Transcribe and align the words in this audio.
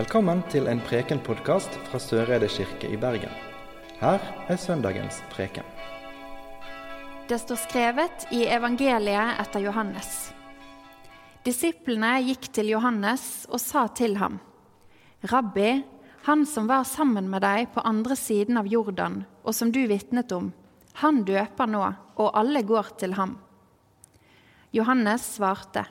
Velkommen 0.00 0.38
til 0.48 0.64
en 0.70 0.78
Preken-podkast 0.80 1.74
fra 1.90 1.98
Søreide 2.00 2.46
kirke 2.48 2.88
i 2.88 2.96
Bergen. 2.96 3.32
Her 4.00 4.22
er 4.48 4.56
søndagens 4.56 5.18
preken. 5.28 5.66
Det 7.28 7.36
står 7.42 7.58
skrevet 7.66 8.24
i 8.32 8.46
evangeliet 8.48 9.42
etter 9.42 9.60
Johannes. 9.66 10.30
Disiplene 11.44 12.14
gikk 12.24 12.48
til 12.48 12.70
Johannes 12.72 13.44
og 13.50 13.60
sa 13.60 13.84
til 13.92 14.16
ham, 14.22 14.38
Rabbi, 15.28 15.82
han 16.30 16.46
som 16.48 16.70
var 16.70 16.88
sammen 16.88 17.28
med 17.28 17.44
deg 17.44 17.68
på 17.74 17.84
andre 17.84 18.16
siden 18.16 18.56
av 18.56 18.72
Jordan, 18.72 19.26
og 19.44 19.52
som 19.58 19.68
du 19.68 19.82
vitnet 19.90 20.32
om, 20.32 20.48
han 21.04 21.24
døper 21.28 21.68
nå, 21.76 21.84
og 22.16 22.32
alle 22.40 22.64
går 22.64 22.94
til 23.04 23.18
ham. 23.20 23.36
Johannes 24.72 25.28
svarte, 25.36 25.84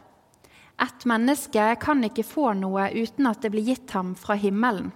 Et 0.79 1.05
menneske 1.05 1.63
kan 1.81 2.03
ikke 2.07 2.23
få 2.23 2.53
noe 2.55 2.87
uten 2.95 3.27
at 3.27 3.43
det 3.43 3.51
blir 3.51 3.67
gitt 3.67 3.91
ham 3.91 4.13
fra 4.15 4.37
himmelen. 4.39 4.93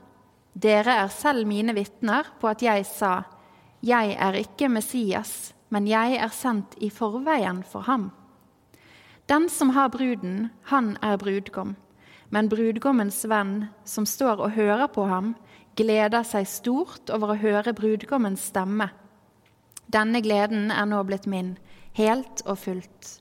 Dere 0.53 0.99
er 1.03 1.11
selv 1.11 1.47
mine 1.49 1.73
vitner 1.75 2.29
på 2.39 2.47
at 2.47 2.61
jeg 2.61 2.85
sa, 2.85 3.23
Jeg 3.83 4.15
er 4.15 4.33
ikke 4.39 4.69
Messias, 4.69 5.53
men 5.69 5.87
jeg 5.87 6.15
er 6.15 6.29
sendt 6.31 6.77
i 6.79 6.89
forveien 6.89 7.63
for 7.63 7.81
ham. 7.81 8.11
Den 9.27 9.49
som 9.49 9.73
har 9.75 9.89
bruden, 9.89 10.51
han 10.63 10.97
er 11.01 11.17
brudgom. 11.17 11.75
Men 12.29 12.49
brudgommens 12.49 13.25
venn, 13.29 13.67
som 13.83 14.05
står 14.05 14.39
og 14.39 14.55
hører 14.55 14.87
på 14.87 15.05
ham, 15.09 15.33
gleder 15.75 16.23
seg 16.23 16.47
stort 16.47 17.09
over 17.13 17.33
å 17.33 17.39
høre 17.41 17.73
brudgommens 17.73 18.47
stemme. 18.51 18.89
Denne 19.87 20.21
gleden 20.23 20.71
er 20.71 20.87
nå 20.89 21.01
blitt 21.05 21.27
min, 21.29 21.57
helt 21.97 22.41
og 22.45 22.57
fullt. 22.63 23.17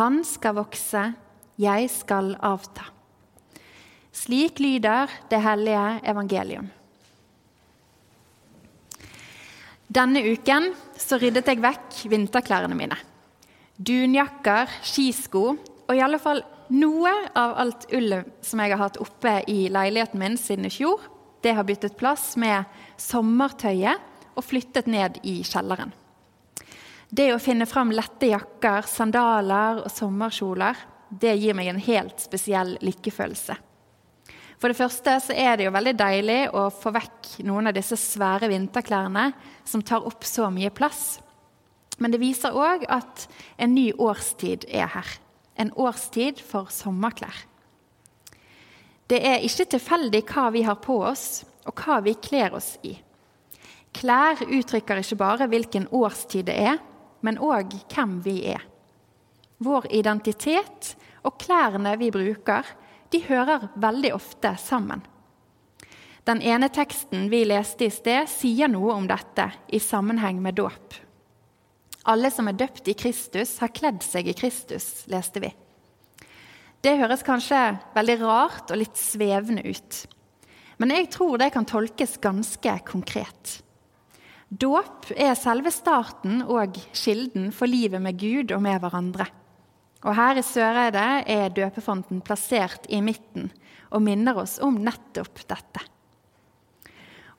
Han 0.00 0.24
skal 0.26 0.58
vokse, 0.58 1.12
jeg 1.60 1.90
skal 1.92 2.34
avta. 2.42 2.88
Slik 4.14 4.60
lyder 4.62 5.10
det 5.30 5.40
hellige 5.42 6.00
evangelium. 6.06 6.70
Denne 9.94 10.22
uken 10.26 10.72
så 10.98 11.18
ryddet 11.20 11.50
jeg 11.50 11.62
vekk 11.62 11.98
vinterklærne 12.10 12.74
mine. 12.78 12.96
Dunjakker, 13.76 14.70
skisko 14.86 15.44
og 15.54 15.92
i 15.94 16.02
alle 16.02 16.18
fall 16.22 16.42
noe 16.74 17.10
av 17.36 17.56
alt 17.60 17.88
ullet 17.92 18.30
som 18.46 18.62
jeg 18.62 18.72
har 18.72 18.80
hatt 18.80 19.00
oppe 19.02 19.36
i 19.50 19.66
leiligheten 19.72 20.22
min 20.22 20.38
siden 20.40 20.66
i 20.66 20.72
fjor, 20.72 21.02
det 21.44 21.52
har 21.58 21.66
byttet 21.68 21.98
plass 21.98 22.32
med 22.40 22.64
sommertøyet 22.96 24.32
og 24.34 24.46
flyttet 24.46 24.88
ned 24.90 25.20
i 25.28 25.42
kjelleren. 25.44 25.92
Det 27.14 27.28
å 27.34 27.42
finne 27.42 27.66
fram 27.68 27.92
lette 27.94 28.30
jakker, 28.30 28.88
sandaler 28.88 29.84
og 29.84 29.92
sommerkjoler, 29.92 30.78
det 31.08 31.34
gir 31.40 31.56
meg 31.56 31.70
en 31.70 31.80
helt 31.82 32.20
spesiell 32.22 32.76
lykkefølelse. 32.84 33.56
For 34.58 34.70
det 34.70 34.78
første 34.78 35.16
så 35.20 35.34
er 35.36 35.58
det 35.58 35.66
jo 35.66 35.74
veldig 35.74 35.94
deilig 35.98 36.38
å 36.56 36.68
få 36.72 36.94
vekk 36.94 37.30
noen 37.44 37.68
av 37.68 37.76
disse 37.76 37.98
svære 38.00 38.48
vinterklærne 38.48 39.26
som 39.66 39.82
tar 39.84 40.06
opp 40.06 40.24
så 40.24 40.48
mye 40.52 40.72
plass. 40.72 41.18
Men 41.98 42.14
det 42.14 42.22
viser 42.22 42.56
òg 42.56 42.86
at 42.90 43.26
en 43.60 43.74
ny 43.74 43.90
årstid 43.92 44.66
er 44.70 44.88
her. 44.94 45.10
En 45.60 45.70
årstid 45.76 46.40
for 46.42 46.72
sommerklær. 46.72 47.44
Det 49.10 49.20
er 49.20 49.44
ikke 49.44 49.68
tilfeldig 49.74 50.22
hva 50.32 50.48
vi 50.54 50.64
har 50.64 50.80
på 50.80 50.96
oss, 51.04 51.44
og 51.68 51.76
hva 51.84 52.00
vi 52.04 52.16
kler 52.16 52.56
oss 52.56 52.74
i. 52.82 52.94
Klær 53.94 54.40
uttrykker 54.48 55.00
ikke 55.00 55.20
bare 55.20 55.48
hvilken 55.50 55.86
årstid 55.94 56.48
det 56.48 56.56
er, 56.72 56.80
men 57.24 57.38
òg 57.38 57.76
hvem 57.92 58.18
vi 58.24 58.40
er. 58.54 58.64
Vår 59.64 59.88
identitet 59.94 60.92
og 61.24 61.38
klærne 61.40 61.94
vi 62.00 62.10
bruker, 62.12 62.66
de 63.10 63.20
hører 63.24 63.68
veldig 63.80 64.12
ofte 64.16 64.54
sammen. 64.60 65.04
Den 66.24 66.40
ene 66.42 66.70
teksten 66.72 67.28
vi 67.32 67.44
leste 67.48 67.86
i 67.88 67.92
sted, 67.92 68.28
sier 68.28 68.70
noe 68.72 68.94
om 68.96 69.08
dette 69.08 69.50
i 69.68 69.80
sammenheng 69.80 70.40
med 70.44 70.56
dåp. 70.60 70.96
Alle 72.08 72.30
som 72.32 72.48
er 72.48 72.56
døpt 72.60 72.88
i 72.88 72.96
Kristus, 72.96 73.58
har 73.60 73.72
kledd 73.72 74.02
seg 74.04 74.28
i 74.28 74.36
Kristus, 74.36 75.04
leste 75.12 75.40
vi. 75.44 75.52
Det 76.84 76.98
høres 77.00 77.24
kanskje 77.24 77.60
veldig 77.94 78.16
rart 78.20 78.72
og 78.72 78.80
litt 78.80 78.98
svevende 79.00 79.64
ut. 79.64 80.00
Men 80.76 80.92
jeg 80.92 81.08
tror 81.14 81.38
det 81.40 81.52
kan 81.54 81.68
tolkes 81.68 82.18
ganske 82.20 82.74
konkret. 82.88 83.60
Dåp 84.48 85.08
er 85.16 85.32
selve 85.38 85.72
starten 85.72 86.42
og 86.44 86.76
kilden 86.92 87.48
for 87.56 87.70
livet 87.70 88.02
med 88.04 88.20
Gud 88.20 88.52
og 88.52 88.60
med 88.64 88.82
hverandre. 88.82 89.28
Og 90.04 90.12
Her 90.18 90.36
i 90.36 90.44
Søreide 90.44 91.04
er 91.32 91.52
døpefonten 91.56 92.20
plassert 92.24 92.84
i 92.92 93.00
midten 93.04 93.48
og 93.94 94.04
minner 94.04 94.36
oss 94.42 94.58
om 94.62 94.76
nettopp 94.84 95.44
dette. 95.48 95.84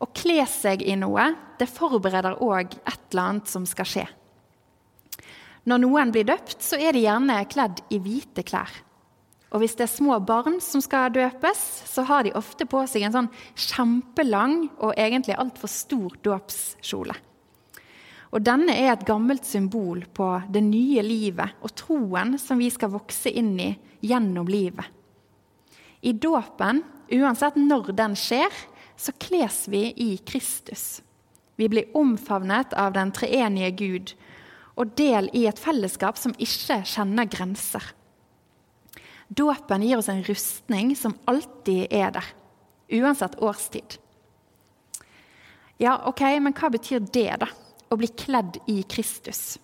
Å 0.02 0.06
kle 0.18 0.42
seg 0.50 0.82
i 0.84 0.96
noe 1.00 1.30
det 1.60 1.70
forbereder 1.72 2.42
òg 2.44 2.74
et 2.82 3.06
eller 3.14 3.24
annet 3.30 3.52
som 3.52 3.68
skal 3.70 3.88
skje. 3.90 4.06
Når 5.66 5.82
noen 5.82 6.12
blir 6.14 6.28
døpt, 6.28 6.60
så 6.62 6.78
er 6.78 6.94
de 6.94 7.06
gjerne 7.06 7.38
kledd 7.50 7.80
i 7.94 8.00
hvite 8.02 8.44
klær. 8.46 8.74
Og 9.54 9.62
hvis 9.62 9.78
det 9.78 9.86
er 9.86 9.94
små 9.94 10.18
barn 10.26 10.60
som 10.62 10.82
skal 10.84 11.14
døpes, 11.16 11.62
så 11.88 12.04
har 12.10 12.26
de 12.26 12.34
ofte 12.38 12.68
på 12.70 12.82
seg 12.90 13.06
en 13.08 13.16
sånn 13.16 13.32
kjempelang 13.54 14.66
og 14.84 14.98
egentlig 14.98 15.38
altfor 15.40 15.72
stor 15.72 16.18
dåpskjole. 16.26 17.16
Og 18.36 18.44
denne 18.44 18.74
er 18.76 18.92
et 18.92 19.06
gammelt 19.08 19.48
symbol 19.48 20.04
på 20.12 20.28
det 20.52 20.60
nye 20.66 21.04
livet 21.06 21.56
og 21.64 21.72
troen 21.80 22.36
som 22.42 22.60
vi 22.60 22.68
skal 22.74 22.92
vokse 22.92 23.32
inn 23.32 23.54
i 23.64 23.70
gjennom 24.04 24.50
livet. 24.52 24.86
I 26.04 26.12
dåpen, 26.12 26.84
uansett 27.16 27.56
når 27.56 27.94
den 27.96 28.18
skjer, 28.20 28.52
så 29.00 29.16
kles 29.20 29.64
vi 29.72 29.88
i 30.04 30.12
Kristus. 30.28 31.00
Vi 31.56 31.70
blir 31.72 31.96
omfavnet 31.96 32.76
av 32.76 32.94
den 32.96 33.14
treenige 33.16 33.72
Gud 33.80 34.16
og 34.76 34.92
del 35.00 35.32
i 35.32 35.46
et 35.48 35.60
fellesskap 35.60 36.20
som 36.20 36.36
ikke 36.36 36.82
kjenner 36.84 37.32
grenser. 37.32 37.94
Dåpen 39.32 39.84
gir 39.88 39.98
oss 39.98 40.12
en 40.12 40.24
rustning 40.28 40.92
som 41.00 41.16
alltid 41.26 41.88
er 41.88 42.12
der, 42.20 42.28
uansett 43.00 43.40
årstid. 43.40 43.96
Ja, 45.80 45.98
ok, 46.08 46.22
Men 46.40 46.54
hva 46.54 46.70
betyr 46.72 47.00
det, 47.00 47.32
da? 47.40 47.48
Å 47.96 48.02
bli 48.02 48.12
kledd 48.12 48.60
i 48.72 48.82
Kristus? 48.84 49.58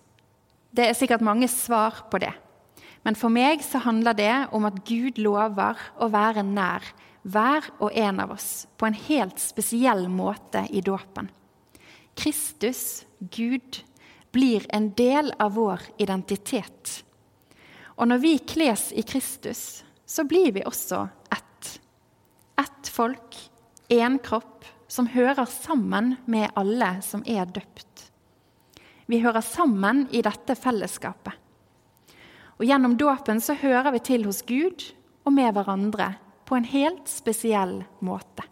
Det 0.72 0.88
er 0.88 0.96
sikkert 0.96 1.24
mange 1.24 1.48
svar 1.52 2.06
på 2.10 2.20
det. 2.22 2.32
Men 3.04 3.18
for 3.18 3.34
meg 3.34 3.64
så 3.66 3.82
handler 3.82 4.16
det 4.16 4.34
om 4.54 4.66
at 4.68 4.82
Gud 4.86 5.18
lover 5.20 5.78
å 6.00 6.08
være 6.12 6.44
nær 6.46 6.86
hver 7.22 7.68
og 7.78 7.94
en 7.94 8.20
av 8.22 8.34
oss 8.34 8.66
på 8.78 8.88
en 8.88 8.98
helt 9.08 9.38
spesiell 9.42 10.08
måte 10.10 10.64
i 10.70 10.82
dåpen. 10.82 11.28
Kristus, 12.18 13.04
Gud, 13.18 13.82
blir 14.32 14.66
en 14.74 14.90
del 14.96 15.32
av 15.40 15.54
vår 15.56 15.84
identitet. 16.02 17.02
Og 17.96 18.08
når 18.08 18.22
vi 18.22 18.34
kles 18.38 18.90
i 18.96 19.04
Kristus, 19.04 19.82
så 20.06 20.24
blir 20.28 20.52
vi 20.56 20.64
også 20.66 21.04
ett. 21.32 21.68
Ett 22.60 22.88
folk, 22.88 23.36
én 23.92 24.18
kropp, 24.24 24.64
som 24.88 25.08
hører 25.08 25.48
sammen 25.48 26.16
med 26.26 26.52
alle 26.56 26.98
som 27.04 27.24
er 27.28 27.46
døpt. 27.48 27.91
Vi 29.06 29.20
hører 29.22 29.44
sammen 29.44 30.06
i 30.14 30.22
dette 30.24 30.56
fellesskapet. 30.58 31.34
Og 32.60 32.66
Gjennom 32.68 32.94
dåpen 32.98 33.40
så 33.42 33.56
hører 33.58 33.90
vi 33.96 34.02
til 34.06 34.26
hos 34.28 34.42
Gud 34.46 34.84
og 35.26 35.34
med 35.34 35.54
hverandre 35.56 36.12
på 36.46 36.58
en 36.58 36.68
helt 36.68 37.08
spesiell 37.10 37.80
måte. 38.04 38.44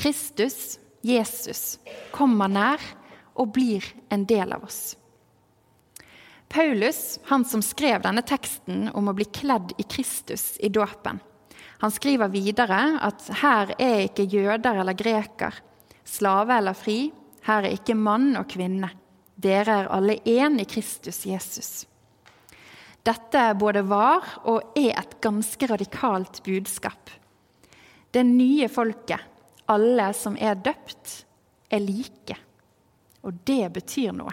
Kristus, 0.00 0.78
Jesus, 1.04 1.78
kommer 2.14 2.48
nær 2.48 2.82
og 3.34 3.52
blir 3.54 3.84
en 4.14 4.24
del 4.26 4.54
av 4.54 4.64
oss. 4.64 4.94
Paulus, 6.48 7.18
han 7.26 7.44
som 7.44 7.62
skrev 7.66 8.04
denne 8.04 8.22
teksten 8.22 8.88
om 8.94 9.10
å 9.10 9.14
bli 9.16 9.26
kledd 9.26 9.74
i 9.78 9.86
Kristus 9.90 10.54
i 10.62 10.70
dåpen, 10.70 11.18
han 11.82 11.92
skriver 11.92 12.30
videre 12.32 12.78
at 13.02 13.26
her 13.42 13.74
er 13.76 14.06
ikke 14.06 14.24
jøder 14.30 14.78
eller 14.80 14.96
greker, 14.96 15.56
slave 16.06 16.54
eller 16.56 16.76
fri, 16.78 17.10
her 17.44 17.64
er 17.64 17.76
ikke 17.76 17.96
mann 17.96 18.32
og 18.40 18.48
kvinne. 18.50 18.90
Dere 19.34 19.80
er 19.82 19.90
alle 19.92 20.20
én 20.24 20.60
i 20.62 20.66
Kristus 20.68 21.24
Jesus. 21.26 21.72
Dette 23.04 23.42
både 23.60 23.82
var 23.84 24.24
og 24.48 24.78
er 24.78 24.94
et 24.96 25.18
ganske 25.20 25.68
radikalt 25.68 26.40
budskap. 26.46 27.10
Det 28.14 28.22
nye 28.24 28.68
folket, 28.72 29.20
alle 29.68 30.06
som 30.16 30.38
er 30.40 30.56
døpt, 30.56 31.24
er 31.68 31.82
like. 31.84 32.38
Og 33.24 33.42
det 33.44 33.66
betyr 33.74 34.14
noe. 34.16 34.32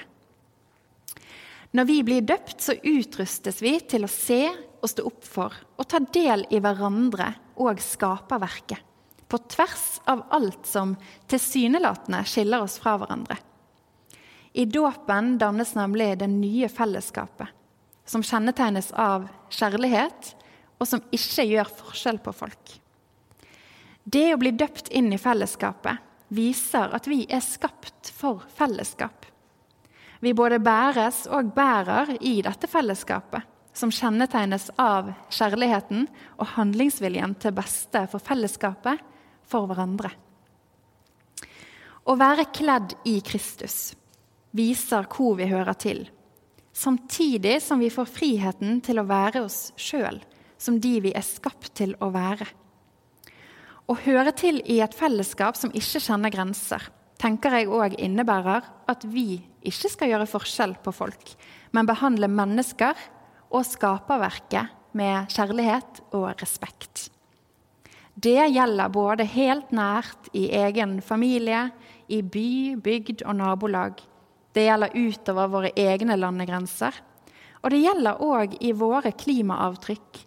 Når 1.71 1.87
vi 1.87 1.97
blir 2.03 2.23
døpt, 2.27 2.59
så 2.59 2.75
utrustes 2.75 3.61
vi 3.63 3.77
til 3.87 4.05
å 4.05 4.11
se 4.11 4.43
og 4.81 4.89
stå 4.91 5.05
opp 5.07 5.27
for 5.27 5.55
og 5.79 5.87
ta 5.87 6.01
del 6.03 6.45
i 6.51 6.59
hverandre 6.63 7.29
og 7.63 7.79
skaperverket. 7.83 8.90
På 9.31 9.37
tvers 9.37 10.01
av 10.11 10.25
alt 10.35 10.65
som 10.67 10.97
tilsynelatende 11.31 12.25
skiller 12.27 12.65
oss 12.65 12.75
fra 12.83 12.97
hverandre. 12.99 13.37
I 14.51 14.65
dåpen 14.67 15.37
dannes 15.39 15.71
nemlig 15.77 16.17
det 16.19 16.27
nye 16.27 16.67
fellesskapet, 16.67 17.47
som 18.03 18.25
kjennetegnes 18.27 18.89
av 18.91 19.29
kjærlighet, 19.47 20.33
og 20.81 20.89
som 20.89 21.03
ikke 21.15 21.45
gjør 21.47 21.71
forskjell 21.77 22.19
på 22.25 22.33
folk. 22.35 22.73
Det 24.03 24.25
å 24.33 24.39
bli 24.41 24.51
døpt 24.51 24.89
inn 24.91 25.07
i 25.15 25.19
fellesskapet 25.21 26.01
viser 26.35 26.91
at 26.91 27.07
vi 27.07 27.21
er 27.29 27.43
skapt 27.45 28.11
for 28.17 28.43
fellesskap. 28.57 29.29
Vi 30.19 30.33
både 30.35 30.59
bæres 30.59 31.23
og 31.31 31.53
bærer 31.55 32.17
i 32.19 32.41
dette 32.43 32.67
fellesskapet, 32.67 33.47
som 33.71 33.93
kjennetegnes 33.95 34.67
av 34.75 35.13
kjærligheten 35.31 36.03
og 36.35 36.51
handlingsviljen 36.57 37.37
til 37.39 37.55
beste 37.55 38.03
for 38.11 38.19
fellesskapet, 38.19 38.99
for 39.49 39.69
hverandre. 39.69 40.11
Å 42.01 42.17
være 42.17 42.49
kledd 42.53 42.95
i 43.07 43.19
Kristus 43.25 43.93
viser 44.57 45.05
hvor 45.11 45.37
vi 45.39 45.47
hører 45.51 45.77
til, 45.79 46.01
samtidig 46.73 47.59
som 47.63 47.79
vi 47.79 47.91
får 47.93 48.09
friheten 48.09 48.81
til 48.83 48.99
å 48.99 49.07
være 49.07 49.45
oss 49.45 49.69
sjøl 49.79 50.19
som 50.61 50.79
de 50.81 50.97
vi 51.03 51.13
er 51.17 51.25
skapt 51.25 51.71
til 51.77 51.95
å 52.01 52.11
være. 52.13 52.47
Å 53.89 53.93
høre 54.05 54.33
til 54.37 54.61
i 54.69 54.79
et 54.83 54.95
fellesskap 54.95 55.57
som 55.57 55.73
ikke 55.75 56.01
kjenner 56.03 56.33
grenser, 56.33 56.83
tenker 57.21 57.53
jeg 57.57 57.69
òg 57.69 57.97
innebærer 58.01 58.67
at 58.89 59.05
vi 59.09 59.41
ikke 59.67 59.89
skal 59.93 60.13
gjøre 60.13 60.29
forskjell 60.29 60.77
på 60.83 60.93
folk, 60.95 61.33
men 61.73 61.89
behandle 61.89 62.29
mennesker 62.31 62.97
og 63.51 63.65
skaperverket 63.67 64.95
med 64.97 65.33
kjærlighet 65.33 66.01
og 66.17 66.31
respekt. 66.41 67.09
Det 68.13 68.49
gjelder 68.51 68.91
både 68.91 69.23
helt 69.23 69.71
nært 69.71 70.27
i 70.35 70.49
egen 70.51 70.99
familie, 71.01 71.69
i 72.11 72.21
by, 72.21 72.75
bygd 72.83 73.23
og 73.23 73.37
nabolag. 73.39 74.01
Det 74.51 74.65
gjelder 74.67 74.95
utover 74.97 75.51
våre 75.51 75.71
egne 75.79 76.17
landegrenser. 76.19 76.95
Og 77.63 77.71
det 77.71 77.83
gjelder 77.85 78.23
òg 78.25 78.57
i 78.59 78.73
våre 78.75 79.13
klimaavtrykk 79.15 80.21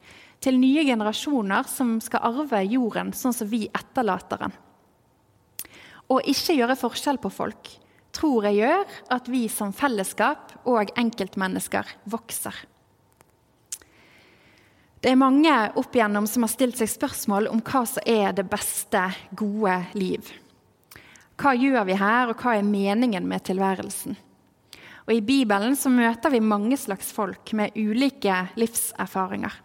til 0.44 0.60
nye 0.60 0.84
generasjoner 0.86 1.69
som 1.69 1.96
skal 2.04 2.25
arve 2.31 2.62
jorden 2.69 3.12
sånn 3.16 3.36
som 3.36 3.48
vi 3.50 3.66
etterlater 3.69 4.46
den. 4.46 4.54
Å 6.08 6.20
ikke 6.20 6.56
gjøre 6.56 6.78
forskjell 6.78 7.20
på 7.20 7.32
folk 7.32 7.72
tror 8.14 8.46
jeg 8.46 8.60
gjør 8.62 8.92
at 9.16 9.28
vi 9.31 9.46
som 9.50 9.72
fellesskap 9.75 10.52
og 10.70 10.92
enkeltmennesker 11.00 11.88
vokser. 12.10 12.54
Det 15.05 15.11
er 15.12 15.21
mange 15.21 15.53
opp 15.77 15.93
igjennom 15.93 16.25
som 16.25 16.47
har 16.47 16.49
stilt 16.49 16.79
seg 16.81 16.89
spørsmål 16.89 17.51
om 17.51 17.59
hva 17.61 17.83
som 17.85 18.06
er 18.09 18.31
det 18.33 18.47
beste, 18.49 19.03
gode 19.37 19.75
liv. 20.01 20.31
Hva 21.37 21.51
gjør 21.53 21.83
vi 21.85 21.97
her, 22.01 22.31
og 22.33 22.39
hva 22.41 22.55
er 22.56 22.65
meningen 22.65 23.27
med 23.29 23.43
tilværelsen? 23.45 24.15
Og 25.05 25.11
I 25.12 25.21
Bibelen 25.21 25.75
så 25.77 25.91
møter 25.93 26.33
vi 26.33 26.41
mange 26.41 26.79
slags 26.81 27.11
folk 27.12 27.53
med 27.53 27.77
ulike 27.77 28.39
livserfaringer. 28.56 29.59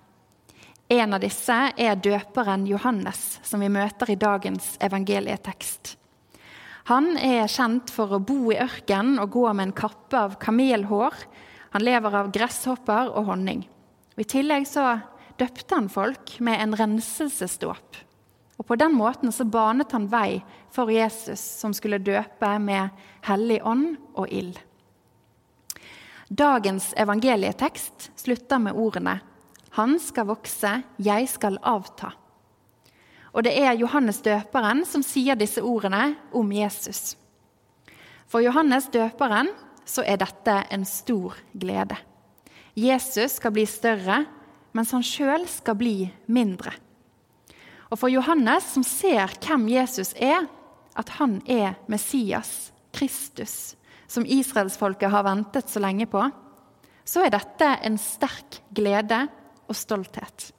En 0.91 1.15
av 1.15 1.23
disse 1.23 1.55
er 1.71 2.01
døperen 2.03 2.65
Johannes, 2.67 3.37
som 3.47 3.63
vi 3.63 3.69
møter 3.71 4.11
i 4.11 4.17
dagens 4.19 4.73
evangelietekst. 4.83 5.93
Han 6.91 7.13
er 7.15 7.47
kjent 7.47 7.93
for 7.95 8.11
å 8.11 8.19
bo 8.19 8.49
i 8.51 8.57
ørkenen 8.59 9.21
og 9.23 9.31
gå 9.37 9.45
med 9.53 9.69
en 9.69 9.79
kappe 9.85 10.19
av 10.19 10.35
kamelhår. 10.43 11.15
Han 11.77 11.87
lever 11.87 12.19
av 12.25 12.33
gresshopper 12.35 13.13
og 13.13 13.31
honning. 13.31 13.63
Og 14.17 14.25
I 14.25 14.27
tillegg 14.35 14.67
så 14.67 14.89
døpte 15.39 15.75
han 15.75 15.89
folk 15.91 16.35
med 16.43 16.61
en 16.61 16.75
renselsesdåp. 16.77 17.97
Og 18.59 18.67
På 18.67 18.75
den 18.75 18.93
måten 18.95 19.31
så 19.31 19.45
banet 19.47 19.91
han 19.95 20.09
vei 20.11 20.41
for 20.75 20.91
Jesus, 20.91 21.39
som 21.39 21.73
skulle 21.73 22.01
døpe 22.03 22.51
med 22.59 22.89
hellig 23.27 23.61
ånd 23.63 23.95
og 24.19 24.27
ild. 24.27 24.59
Dagens 26.29 26.91
evangelietekst 26.99 28.11
slutter 28.19 28.59
med 28.61 28.77
ordene 28.77 29.19
han 29.77 29.99
skal 30.01 30.27
vokse, 30.29 30.81
jeg 30.97 31.29
skal 31.29 31.59
avta. 31.61 32.11
Og 33.33 33.45
det 33.45 33.53
er 33.61 33.77
Johannes 33.77 34.21
døperen 34.25 34.81
som 34.89 35.03
sier 35.05 35.37
disse 35.37 35.61
ordene 35.61 36.15
om 36.33 36.49
Jesus. 36.51 37.13
For 38.29 38.41
Johannes 38.41 38.89
døperen 38.93 39.51
så 39.85 40.03
er 40.05 40.19
dette 40.21 40.55
en 40.73 40.85
stor 40.85 41.37
glede. 41.53 41.97
Jesus 42.77 43.37
skal 43.37 43.53
bli 43.53 43.65
større, 43.69 44.23
mens 44.75 44.93
han 44.95 45.05
sjøl 45.05 45.47
skal 45.49 45.77
bli 45.79 46.09
mindre. 46.31 46.73
Og 47.89 47.97
for 47.97 48.11
Johannes, 48.13 48.67
som 48.75 48.85
ser 48.85 49.31
hvem 49.41 49.67
Jesus 49.71 50.13
er, 50.13 50.45
at 50.99 51.15
han 51.17 51.39
er 51.49 51.79
Messias, 51.89 52.71
Kristus, 52.93 53.75
som 54.09 54.25
israelsfolket 54.25 55.11
har 55.13 55.25
ventet 55.25 55.69
så 55.69 55.81
lenge 55.81 56.09
på, 56.09 56.21
så 57.05 57.25
er 57.25 57.33
dette 57.33 57.69
en 57.85 57.97
sterk 58.01 58.61
glede 58.75 59.23
og 59.69 59.77
stolthet. 59.77 60.51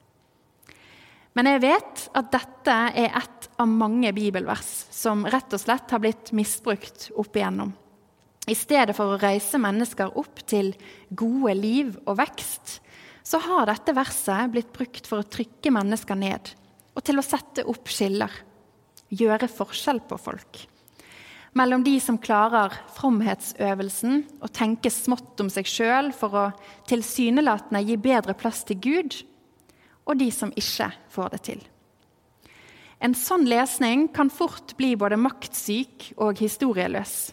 Men 1.38 1.46
jeg 1.46 1.62
vet 1.62 2.06
at 2.18 2.30
dette 2.32 2.76
er 2.98 3.14
et 3.20 3.46
av 3.60 3.70
mange 3.70 4.10
bibelvers 4.16 4.70
som 4.90 5.22
rett 5.30 5.52
og 5.54 5.62
slett 5.62 5.92
har 5.94 6.02
blitt 6.02 6.32
misbrukt 6.34 7.10
opp 7.14 7.38
igjennom. 7.38 7.70
I 8.50 8.56
stedet 8.58 8.96
for 8.96 9.14
å 9.14 9.20
reise 9.20 9.60
mennesker 9.62 10.16
opp 10.18 10.42
til 10.50 10.72
gode 11.14 11.54
liv 11.54 11.92
og 12.02 12.16
vekst, 12.18 12.80
så 13.22 13.40
har 13.44 13.68
dette 13.68 13.94
verset 13.96 14.50
blitt 14.52 14.72
brukt 14.74 15.06
for 15.06 15.22
å 15.22 15.28
trykke 15.28 15.72
mennesker 15.74 16.18
ned 16.18 16.52
og 16.96 17.04
til 17.06 17.20
å 17.20 17.24
sette 17.24 17.64
opp 17.70 17.88
skiller. 17.90 18.32
Gjøre 19.10 19.48
forskjell 19.50 20.02
på 20.06 20.18
folk. 20.20 20.60
Mellom 21.58 21.82
de 21.82 21.96
som 22.02 22.18
klarer 22.22 22.74
fromhetsøvelsen 22.94 24.20
og 24.38 24.52
tenker 24.54 24.92
smått 24.94 25.40
om 25.42 25.50
seg 25.50 25.66
sjøl 25.66 26.12
for 26.14 26.36
å 26.36 26.44
tilsynelatende 26.90 27.82
gi 27.88 27.96
bedre 27.98 28.36
plass 28.38 28.62
til 28.68 28.78
Gud, 28.84 29.16
og 30.06 30.20
de 30.20 30.30
som 30.34 30.52
ikke 30.58 30.90
får 31.10 31.34
det 31.34 31.40
til. 31.48 31.64
En 33.00 33.16
sånn 33.16 33.48
lesning 33.48 34.06
kan 34.12 34.30
fort 34.30 34.76
bli 34.78 34.92
både 34.98 35.18
maktsyk 35.18 36.12
og 36.20 36.38
historieløs. 36.42 37.32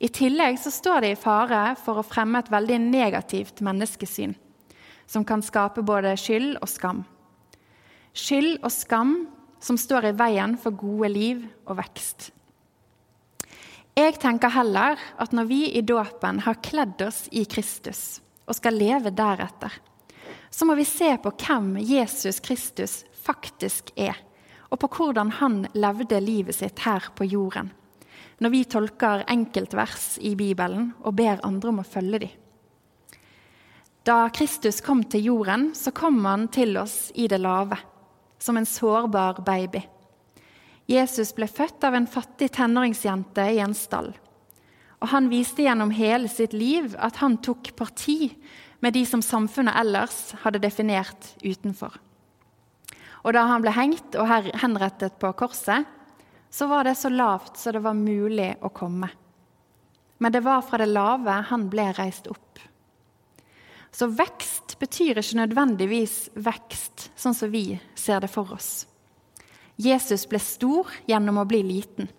I 0.00 0.08
tillegg 0.12 0.60
så 0.60 0.72
står 0.72 1.02
det 1.04 1.10
i 1.14 1.20
fare 1.20 1.74
for 1.80 2.00
å 2.00 2.06
fremme 2.06 2.40
et 2.40 2.52
veldig 2.52 2.78
negativt 2.84 3.62
menneskesyn, 3.64 4.36
som 5.10 5.24
kan 5.26 5.42
skape 5.42 5.82
både 5.82 6.14
skyld 6.18 6.60
og 6.62 6.70
skam. 6.70 7.02
Skyld 8.14 8.60
og 8.62 8.70
skam 8.70 9.14
som 9.60 9.78
står 9.78 10.10
i 10.10 10.16
veien 10.16 10.54
for 10.60 10.76
gode 10.78 11.10
liv 11.10 11.42
og 11.66 11.80
vekst. 11.80 12.30
Jeg 13.98 14.16
tenker 14.22 14.52
heller 14.54 15.00
at 15.20 15.34
når 15.34 15.48
vi 15.50 15.60
i 15.74 15.82
dåpen 15.82 16.38
har 16.46 16.62
kledd 16.62 17.02
oss 17.04 17.24
i 17.34 17.42
Kristus 17.44 18.20
og 18.46 18.56
skal 18.56 18.78
leve 18.78 19.10
deretter, 19.10 19.72
så 20.50 20.66
må 20.66 20.76
vi 20.78 20.86
se 20.86 21.10
på 21.22 21.32
hvem 21.42 21.74
Jesus 21.82 22.40
Kristus 22.42 23.00
faktisk 23.20 23.90
er, 23.98 24.14
og 24.70 24.80
på 24.82 24.90
hvordan 24.94 25.34
han 25.40 25.64
levde 25.74 26.22
livet 26.22 26.56
sitt 26.56 26.82
her 26.86 27.10
på 27.18 27.26
jorden, 27.26 27.72
når 28.38 28.54
vi 28.54 28.62
tolker 28.64 29.26
enkeltvers 29.30 30.14
i 30.22 30.36
Bibelen 30.38 30.92
og 31.02 31.18
ber 31.18 31.42
andre 31.46 31.74
om 31.74 31.82
å 31.82 31.86
følge 31.86 32.22
dem. 32.24 32.38
Da 34.10 34.24
Kristus 34.34 34.80
kom 34.82 35.04
til 35.06 35.28
jorden, 35.28 35.68
så 35.74 35.92
kom 35.94 36.16
han 36.24 36.48
til 36.50 36.74
oss 36.80 37.12
i 37.14 37.28
det 37.30 37.38
lave, 37.38 37.76
som 38.42 38.56
en 38.58 38.66
sårbar 38.66 39.38
baby. 39.46 39.84
Jesus 40.90 41.30
ble 41.36 41.46
født 41.46 41.84
av 41.86 41.94
en 41.94 42.08
fattig 42.10 42.48
tenåringsjente 42.56 43.44
i 43.54 43.60
en 43.62 43.76
stall. 43.76 44.08
Og 44.98 45.12
han 45.12 45.28
viste 45.30 45.62
gjennom 45.62 45.92
hele 45.94 46.26
sitt 46.32 46.56
liv 46.58 46.96
at 46.98 47.20
han 47.22 47.36
tok 47.38 47.70
parti 47.78 48.32
med 48.82 48.96
de 48.98 49.04
som 49.06 49.22
samfunnet 49.22 49.78
ellers 49.78 50.18
hadde 50.42 50.64
definert 50.64 51.30
utenfor. 51.44 51.94
Og 53.22 53.36
da 53.36 53.46
han 53.46 53.62
ble 53.62 53.76
hengt 53.78 54.18
og 54.18 54.50
henrettet 54.58 55.20
på 55.22 55.30
korset, 55.38 55.86
så 56.50 56.66
var 56.66 56.88
det 56.88 56.98
så 56.98 57.14
lavt 57.14 57.62
så 57.62 57.70
det 57.70 57.84
var 57.86 57.94
mulig 57.94 58.56
å 58.58 58.74
komme. 58.74 59.12
Men 60.18 60.34
det 60.34 60.42
var 60.42 60.66
fra 60.66 60.82
det 60.82 60.90
lave 60.90 61.44
han 61.52 61.70
ble 61.70 61.92
reist 62.00 62.26
opp. 62.26 62.69
Så 63.90 64.06
vekst 64.06 64.76
betyr 64.80 65.18
ikke 65.18 65.40
nødvendigvis 65.42 66.30
vekst 66.38 67.10
sånn 67.18 67.36
som 67.36 67.50
vi 67.52 67.74
ser 67.98 68.22
det 68.22 68.30
for 68.30 68.54
oss. 68.54 68.86
Jesus 69.80 70.26
ble 70.28 70.38
stor 70.42 70.90
gjennom 71.08 71.40
å 71.40 71.46
bli 71.48 71.62
liten. 71.64 72.10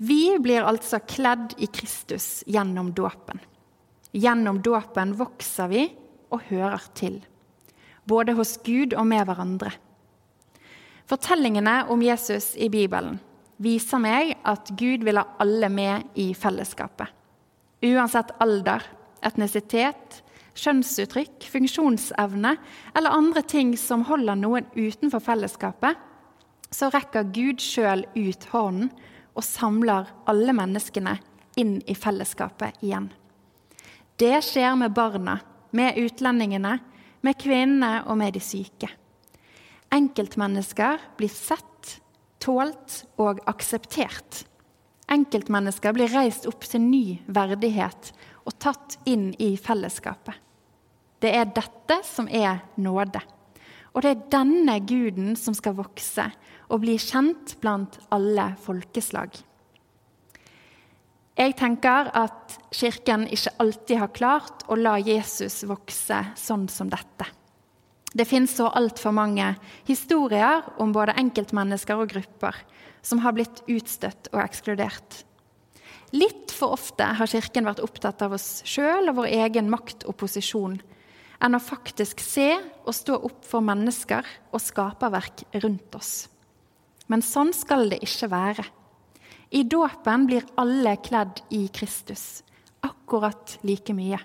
Vi 0.00 0.38
blir 0.40 0.64
altså 0.64 1.02
kledd 1.04 1.58
i 1.60 1.68
Kristus 1.68 2.40
gjennom 2.48 2.94
dåpen. 2.96 3.40
Gjennom 4.16 4.62
dåpen 4.64 5.12
vokser 5.18 5.68
vi 5.70 5.82
og 6.32 6.46
hører 6.48 6.86
til, 6.96 7.18
både 8.08 8.32
hos 8.38 8.56
Gud 8.64 8.94
og 8.94 9.04
med 9.10 9.26
hverandre. 9.28 9.74
Fortellingene 11.10 11.82
om 11.90 12.02
Jesus 12.02 12.54
i 12.56 12.70
Bibelen 12.72 13.18
viser 13.60 14.00
meg 14.00 14.36
at 14.46 14.70
Gud 14.78 15.04
vil 15.04 15.20
ha 15.20 15.26
alle 15.42 15.68
med 15.68 16.16
i 16.18 16.30
fellesskapet. 16.38 17.10
Uansett 17.84 18.32
alder, 18.40 18.84
etnisitet, 19.26 20.20
kjønnsuttrykk, 20.58 21.46
funksjonsevne 21.52 22.54
eller 22.96 23.16
andre 23.16 23.42
ting 23.46 23.76
som 23.78 24.04
holder 24.08 24.38
noen 24.38 24.68
utenfor 24.74 25.22
fellesskapet, 25.24 25.96
så 26.70 26.90
rekker 26.92 27.30
Gud 27.34 27.62
sjøl 27.62 28.04
ut 28.14 28.46
hånden 28.52 28.90
og 29.34 29.46
samler 29.46 30.10
alle 30.30 30.54
menneskene 30.56 31.16
inn 31.60 31.78
i 31.86 31.96
fellesskapet 31.98 32.82
igjen. 32.84 33.08
Det 34.20 34.36
skjer 34.44 34.76
med 34.76 34.94
barna, 34.94 35.38
med 35.72 35.98
utlendingene, 35.98 36.76
med 37.24 37.38
kvinnene 37.40 38.02
og 38.06 38.18
med 38.20 38.34
de 38.36 38.42
syke. 38.42 38.90
Enkeltmennesker 39.90 41.00
blir 41.18 41.32
sett, 41.32 41.96
tålt 42.40 43.02
og 43.20 43.40
akseptert. 43.50 44.44
Enkeltmennesker 45.10 45.94
blir 45.96 46.12
reist 46.14 46.46
opp 46.48 46.64
til 46.68 46.84
ny 46.84 47.18
verdighet 47.26 48.12
og 48.50 48.58
tatt 48.58 48.98
inn 49.06 49.30
i 49.38 49.54
fellesskapet. 49.60 50.34
Det 51.20 51.30
er 51.36 51.52
dette 51.54 52.00
som 52.06 52.26
er 52.26 52.64
nåde. 52.80 53.20
Og 53.94 54.02
det 54.02 54.10
er 54.10 54.26
denne 54.32 54.78
guden 54.86 55.34
som 55.38 55.54
skal 55.54 55.76
vokse 55.78 56.26
og 56.70 56.82
bli 56.82 56.96
kjent 57.02 57.56
blant 57.62 57.98
alle 58.14 58.52
folkeslag. 58.62 59.34
Jeg 61.40 61.54
tenker 61.56 62.10
at 62.16 62.56
Kirken 62.74 63.24
ikke 63.32 63.54
alltid 63.62 64.00
har 64.02 64.12
klart 64.12 64.64
å 64.68 64.76
la 64.76 64.98
Jesus 65.00 65.62
vokse 65.68 66.18
sånn 66.36 66.66
som 66.68 66.90
dette. 66.92 67.26
Det 68.12 68.26
finnes 68.26 68.52
så 68.58 68.66
altfor 68.74 69.14
mange 69.14 69.52
historier 69.86 70.66
om 70.82 70.92
både 70.92 71.14
enkeltmennesker 71.20 72.00
og 72.02 72.10
grupper 72.10 72.58
som 73.06 73.22
har 73.24 73.36
blitt 73.36 73.62
utstøtt 73.70 74.32
og 74.34 74.42
ekskludert. 74.42 75.22
Litt 76.10 76.50
for 76.50 76.74
ofte 76.74 77.06
har 77.18 77.30
Kirken 77.30 77.68
vært 77.68 77.82
opptatt 77.84 78.22
av 78.26 78.34
oss 78.34 78.64
sjøl 78.66 79.12
og 79.12 79.20
vår 79.20 79.30
egen 79.44 79.68
makt 79.70 80.06
og 80.10 80.16
posisjon, 80.18 80.80
enn 81.40 81.56
å 81.56 81.62
faktisk 81.62 82.20
se 82.24 82.50
og 82.58 82.92
stå 82.96 83.16
opp 83.30 83.44
for 83.46 83.64
mennesker 83.64 84.26
og 84.50 84.62
skaperverk 84.62 85.44
rundt 85.62 85.94
oss. 85.94 86.26
Men 87.06 87.22
sånn 87.22 87.54
skal 87.54 87.88
det 87.90 88.00
ikke 88.06 88.30
være. 88.30 88.66
I 89.54 89.62
dåpen 89.66 90.26
blir 90.26 90.46
alle 90.60 90.96
kledd 91.02 91.42
i 91.54 91.64
Kristus, 91.74 92.42
akkurat 92.86 93.56
like 93.66 93.94
mye. 93.94 94.18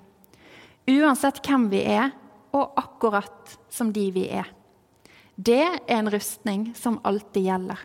Uansett 0.89 1.41
hvem 1.45 1.69
vi 1.71 1.81
er, 1.95 2.11
og 2.55 2.77
akkurat 2.79 3.57
som 3.73 3.89
de 3.93 4.05
vi 4.15 4.27
er. 4.31 4.47
Det 5.35 5.65
er 5.65 5.81
en 5.97 6.09
rustning 6.13 6.69
som 6.77 7.01
alltid 7.03 7.49
gjelder, 7.49 7.81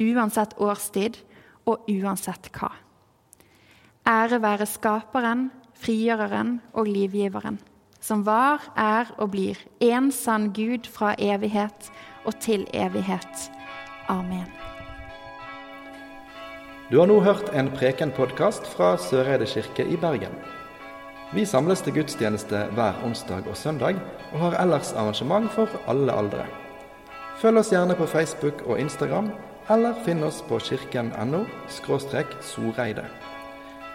uansett 0.00 0.56
årstid 0.58 1.20
og 1.68 1.86
uansett 1.92 2.48
hva. 2.56 2.72
Ære 4.08 4.38
være 4.40 4.66
Skaperen, 4.66 5.50
Frigjøreren 5.76 6.60
og 6.72 6.86
Livgiveren, 6.88 7.58
som 8.00 8.22
var, 8.26 8.70
er 8.76 9.10
og 9.18 9.34
blir 9.34 9.58
en 9.84 10.08
sann 10.12 10.46
Gud 10.56 10.88
fra 10.88 11.12
evighet 11.18 11.90
og 12.24 12.38
til 12.40 12.64
evighet. 12.72 13.50
Amen. 14.08 14.48
Du 16.88 16.96
har 16.98 17.06
nå 17.06 17.20
hørt 17.20 17.52
en 17.52 17.68
Preken-podkast 17.68 18.64
fra 18.72 18.96
Søreide 18.96 19.46
kirke 19.46 19.84
i 19.84 20.00
Bergen. 20.00 20.32
Vi 21.34 21.44
samles 21.44 21.84
til 21.84 21.92
gudstjeneste 22.00 22.64
hver 22.72 23.04
onsdag 23.04 23.44
og 23.44 23.56
søndag, 23.56 24.00
og 24.32 24.40
har 24.40 24.62
ellers 24.62 24.92
arrangement 24.92 25.52
for 25.52 25.68
alle 25.86 26.16
aldre. 26.16 26.46
Følg 27.42 27.60
oss 27.60 27.76
gjerne 27.76 27.94
på 27.94 28.06
Facebook 28.08 28.64
og 28.64 28.80
Instagram, 28.80 29.28
eller 29.68 30.00
finn 30.06 30.24
oss 30.24 30.40
på 30.48 30.58
kirken.no 30.58 31.44
soreide. 32.40 33.04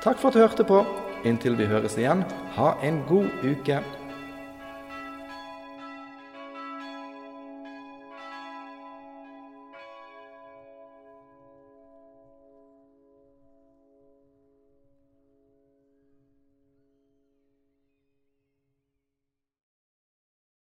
Takk 0.04 0.20
for 0.20 0.28
at 0.28 0.36
du 0.36 0.40
hørte 0.40 0.64
på. 0.68 0.82
Inntil 1.24 1.54
vi 1.56 1.64
høres 1.70 1.94
igjen, 1.96 2.26
ha 2.58 2.74
en 2.84 2.98
god 3.08 3.30
uke. 3.48 3.78